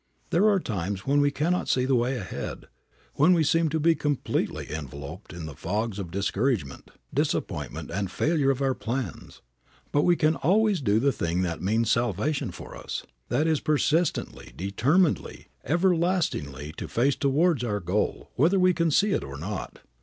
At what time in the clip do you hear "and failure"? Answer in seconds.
7.91-8.49